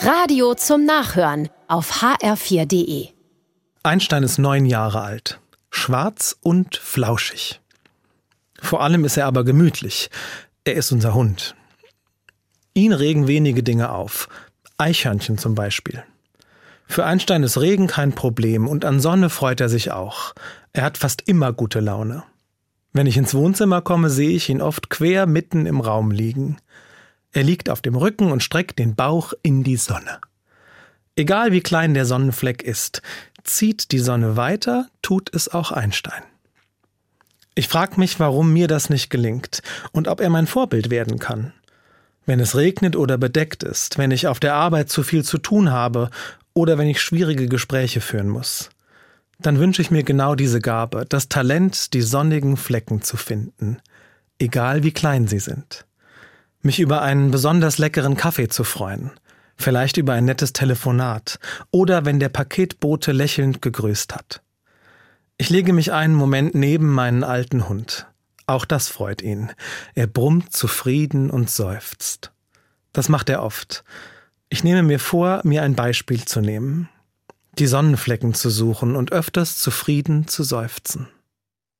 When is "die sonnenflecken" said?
77.58-78.34